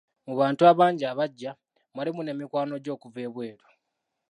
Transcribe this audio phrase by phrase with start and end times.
[0.25, 1.51] Mu bantu abangi abajja,
[1.93, 3.65] mwalimu ne mikwano gye okuva e bweru.